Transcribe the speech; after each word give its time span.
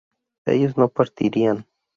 ellos 0.45 0.77
no 0.77 0.89
partirían 0.89 1.67